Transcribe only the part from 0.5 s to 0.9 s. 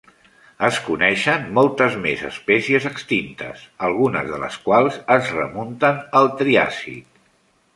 Es